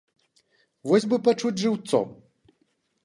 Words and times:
Вось 0.91 1.05
бы 1.11 1.21
пачуць 1.27 1.59
жыўцом! 1.65 2.07